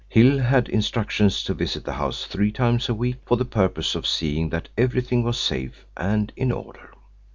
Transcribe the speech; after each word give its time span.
Hill 0.09 0.39
had 0.39 0.67
instructions 0.67 1.43
to 1.43 1.53
visit 1.53 1.85
the 1.85 1.93
house 1.93 2.25
three 2.25 2.51
times 2.51 2.89
a 2.89 2.93
week 2.95 3.17
for 3.23 3.37
the 3.37 3.45
purpose 3.45 3.93
of 3.93 4.07
seeing 4.07 4.49
that 4.49 4.67
everything 4.75 5.21
was 5.21 5.37
safe 5.37 5.85
and 5.95 6.33
in 6.35 6.51
order. 6.51 6.89